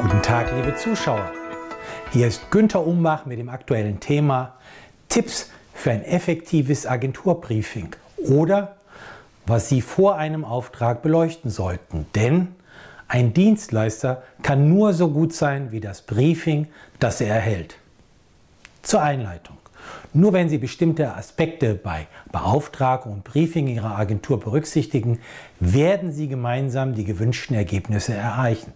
Guten 0.00 0.22
Tag, 0.22 0.50
liebe 0.56 0.74
Zuschauer. 0.76 1.30
Hier 2.10 2.26
ist 2.26 2.50
Günther 2.50 2.86
Umbach 2.86 3.26
mit 3.26 3.38
dem 3.38 3.50
aktuellen 3.50 4.00
Thema 4.00 4.54
Tipps 5.10 5.50
für 5.74 5.90
ein 5.90 6.02
effektives 6.04 6.86
Agenturbriefing 6.86 7.94
oder 8.16 8.76
was 9.44 9.68
Sie 9.68 9.82
vor 9.82 10.16
einem 10.16 10.46
Auftrag 10.46 11.02
beleuchten 11.02 11.50
sollten. 11.50 12.06
Denn 12.14 12.54
ein 13.08 13.34
Dienstleister 13.34 14.22
kann 14.42 14.70
nur 14.70 14.94
so 14.94 15.10
gut 15.10 15.34
sein 15.34 15.70
wie 15.70 15.80
das 15.80 16.00
Briefing, 16.00 16.68
das 16.98 17.20
er 17.20 17.34
erhält. 17.34 17.76
Zur 18.80 19.02
Einleitung. 19.02 19.58
Nur 20.14 20.32
wenn 20.32 20.48
Sie 20.48 20.56
bestimmte 20.56 21.14
Aspekte 21.14 21.74
bei 21.74 22.06
Beauftragung 22.32 23.12
und 23.12 23.24
Briefing 23.24 23.68
Ihrer 23.68 23.98
Agentur 23.98 24.40
berücksichtigen, 24.40 25.18
werden 25.58 26.10
Sie 26.10 26.26
gemeinsam 26.26 26.94
die 26.94 27.04
gewünschten 27.04 27.54
Ergebnisse 27.54 28.14
erreichen. 28.14 28.72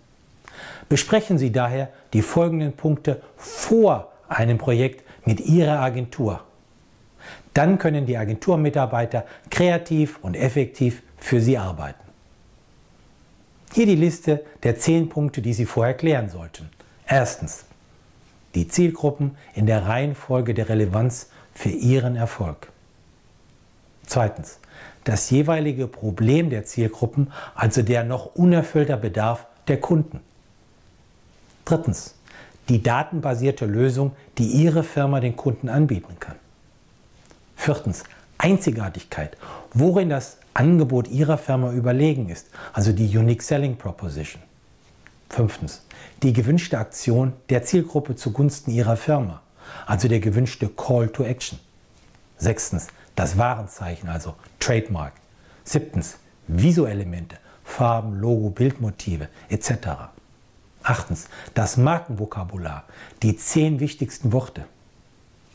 Besprechen 0.89 1.39
Sie 1.39 1.53
daher 1.53 1.91
die 2.13 2.23
folgenden 2.23 2.73
Punkte 2.73 3.23
vor 3.37 4.13
einem 4.29 4.59
Projekt 4.59 5.05
mit 5.25 5.41
Ihrer 5.41 5.81
Agentur. 5.81 6.41
Dann 7.55 7.79
können 7.79 8.07
die 8.07 8.17
Agenturmitarbeiter 8.17 9.25
kreativ 9.51 10.19
und 10.23 10.35
effektiv 10.35 11.03
für 11.17 11.41
Sie 11.41 11.57
arbeiten. 11.57 12.03
Hier 13.73 13.87
die 13.87 13.97
Liste 13.97 14.45
der 14.63 14.79
zehn 14.79 15.09
Punkte, 15.09 15.41
die 15.41 15.53
Sie 15.53 15.67
vorher 15.67 15.95
klären 15.95 16.29
sollten. 16.29 16.71
Erstens. 17.07 17.65
Die 18.55 18.69
Zielgruppen 18.69 19.37
in 19.55 19.67
der 19.67 19.87
Reihenfolge 19.87 20.55
der 20.55 20.69
Relevanz 20.69 21.29
für 21.55 21.71
Ihren 21.71 22.15
Erfolg. 22.15 22.69
Zweitens. 24.07 24.61
Das 25.05 25.29
jeweilige 25.31 25.87
Problem 25.87 26.51
der 26.51 26.65
Zielgruppen, 26.65 27.33
also 27.55 27.83
der 27.83 28.05
noch 28.05 28.35
unerfüllter 28.35 28.97
Bedarf 28.97 29.47
der 29.69 29.79
Kunden. 29.81 30.21
Drittens, 31.65 32.15
die 32.69 32.83
datenbasierte 32.83 33.67
Lösung, 33.67 34.13
die 34.39 34.47
Ihre 34.47 34.83
Firma 34.83 35.21
den 35.21 35.37
Kunden 35.37 35.69
anbieten 35.69 36.17
kann. 36.21 36.37
Viertens, 37.57 38.05
Einzigartigkeit, 38.39 39.37
worin 39.73 40.11
das 40.11 40.39
Angebot 40.55 41.09
Ihrer 41.09 41.39
Firma 41.39 41.73
überlegen 41.73 42.29
ist, 42.29 42.49
also 42.73 42.93
die 42.93 43.17
Unique 43.17 43.43
Selling 43.43 43.77
Proposition. 43.77 44.43
Fünftens, 45.31 45.83
die 46.23 46.33
gewünschte 46.33 46.79
Aktion 46.79 47.33
der 47.49 47.65
Zielgruppe 47.65 48.15
zugunsten 48.17 48.71
Ihrer 48.71 48.97
Firma, 48.97 49.43
also 49.87 50.09
der 50.09 50.21
gewünschte 50.21 50.69
Call 50.69 51.09
to 51.09 51.25
Action. 51.25 51.59
Sechstens, 52.37 52.89
das 53.17 53.39
Warenzeichen, 53.39 54.09
also 54.09 54.35
Trademark. 54.61 55.13
Siebtens, 55.65 56.19
Visuelemente, 56.47 57.37
Farben, 57.65 58.21
Logo, 58.21 58.51
Bildmotive 58.51 59.29
etc. 59.49 60.13
Achtens, 60.85 61.29
das 61.55 61.79
Markenvokabular, 61.79 62.85
die 63.23 63.37
zehn 63.37 63.81
wichtigsten 63.81 64.33
Worte. 64.33 64.67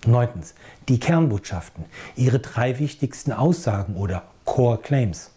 Neuntens, 0.08 0.56
die 0.88 1.00
Kernbotschaften, 1.00 1.86
ihre 2.16 2.40
drei 2.40 2.80
wichtigsten 2.80 3.32
Aussagen 3.32 3.96
oder 3.96 4.24
Core 4.44 4.80
Claims. 4.80 5.30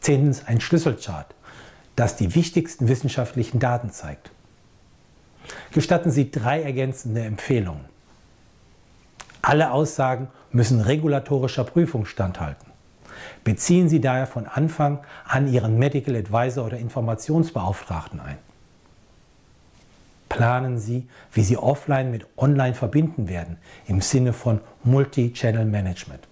Zehntens, 0.00 0.44
ein 0.46 0.60
Schlüsselchart, 0.60 1.32
das 1.94 2.16
die 2.16 2.34
wichtigsten 2.34 2.88
wissenschaftlichen 2.88 3.60
Daten 3.60 3.92
zeigt. 3.92 4.32
Gestatten 5.70 6.10
Sie 6.10 6.32
drei 6.32 6.62
ergänzende 6.62 7.22
Empfehlungen. 7.22 7.84
Alle 9.42 9.70
Aussagen 9.70 10.28
müssen 10.50 10.80
regulatorischer 10.80 11.64
Prüfung 11.64 12.06
standhalten. 12.06 12.72
Beziehen 13.44 13.88
Sie 13.88 14.00
daher 14.00 14.26
von 14.26 14.46
Anfang 14.46 15.04
an 15.24 15.46
Ihren 15.46 15.78
Medical 15.78 16.16
Advisor 16.16 16.66
oder 16.66 16.78
Informationsbeauftragten 16.78 18.18
ein 18.18 18.38
planen 20.34 20.78
Sie, 20.78 21.06
wie 21.32 21.42
Sie 21.42 21.56
offline 21.56 22.10
mit 22.10 22.26
online 22.36 22.74
verbinden 22.74 23.28
werden 23.28 23.56
im 23.86 24.00
Sinne 24.00 24.32
von 24.32 24.60
Multi-Channel 24.82 25.64
Management. 25.64 26.26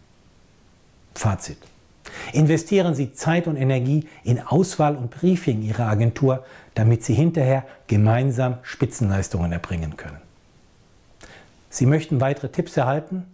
Fazit. 1.15 1.59
Investieren 2.33 2.97
Sie 2.97 3.13
Zeit 3.13 3.47
und 3.47 3.57
Energie 3.57 4.09
in 4.25 4.41
Auswahl 4.41 4.97
und 4.97 5.13
Briefing 5.13 5.63
Ihrer 5.63 5.87
Agentur, 5.87 6.45
damit 6.75 7.05
Sie 7.05 7.15
hinterher 7.15 7.65
gemeinsam 7.87 8.57
Spitzenleistungen 8.63 9.53
erbringen 9.53 9.97
können. 9.97 10.19
Sie 11.71 11.87
möchten 11.87 12.21
weitere 12.21 12.49
Tipps 12.49 12.77
erhalten? 12.77 13.27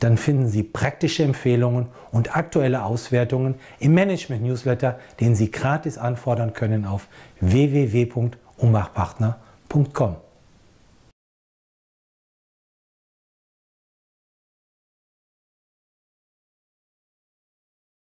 Dann 0.00 0.16
finden 0.16 0.48
Sie 0.48 0.62
praktische 0.62 1.24
Empfehlungen 1.24 1.88
und 2.10 2.34
aktuelle 2.36 2.84
Auswertungen 2.84 3.56
im 3.80 3.92
Management-Newsletter, 3.92 4.98
den 5.20 5.34
Sie 5.34 5.50
gratis 5.50 5.98
anfordern 5.98 6.54
können 6.54 6.86
auf 6.86 7.06
www.umbachpartner.com 7.40 9.45
www.ccc.com. 9.76 10.25